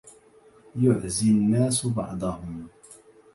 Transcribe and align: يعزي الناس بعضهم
يعزي 0.75 1.31
الناس 1.31 1.87
بعضهم 1.87 2.67